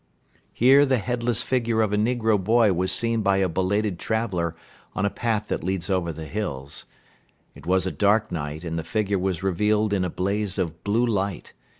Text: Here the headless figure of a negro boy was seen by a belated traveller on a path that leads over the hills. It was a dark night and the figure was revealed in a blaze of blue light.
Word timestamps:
Here 0.51 0.83
the 0.83 0.97
headless 0.97 1.43
figure 1.43 1.83
of 1.83 1.93
a 1.93 1.95
negro 1.95 2.43
boy 2.43 2.73
was 2.73 2.91
seen 2.91 3.21
by 3.21 3.37
a 3.37 3.47
belated 3.47 3.99
traveller 3.99 4.55
on 4.95 5.05
a 5.05 5.11
path 5.11 5.47
that 5.49 5.63
leads 5.63 5.91
over 5.91 6.11
the 6.11 6.25
hills. 6.25 6.87
It 7.53 7.67
was 7.67 7.85
a 7.85 7.91
dark 7.91 8.31
night 8.31 8.63
and 8.63 8.79
the 8.79 8.83
figure 8.83 9.19
was 9.19 9.43
revealed 9.43 9.93
in 9.93 10.03
a 10.03 10.09
blaze 10.09 10.57
of 10.57 10.83
blue 10.83 11.05
light. 11.05 11.53